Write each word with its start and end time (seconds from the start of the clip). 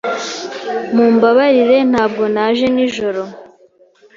Mumbabarire 0.95 1.77
ntabwo 1.91 2.23
naje 2.33 2.65
nijoro. 2.75 3.21